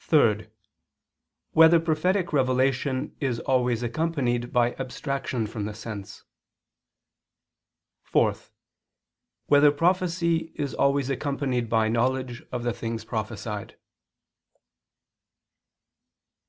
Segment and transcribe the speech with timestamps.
[0.00, 0.48] (3)
[1.52, 6.24] Whether prophetic revelation is always accompanied by abstraction from the sense?
[8.02, 8.34] (4)
[9.46, 13.76] Whether prophecy is always accompanied by knowledge of the things prophesied?